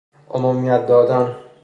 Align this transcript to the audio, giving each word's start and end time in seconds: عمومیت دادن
عمومیت 0.29 0.85
دادن 0.87 1.35